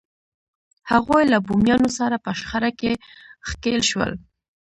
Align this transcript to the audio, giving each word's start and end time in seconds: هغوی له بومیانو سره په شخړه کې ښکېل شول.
هغوی 0.91 1.23
له 1.33 1.37
بومیانو 1.45 1.89
سره 1.97 2.15
په 2.25 2.31
شخړه 2.39 2.71
کې 2.79 2.91
ښکېل 3.47 3.81
شول. 3.89 4.11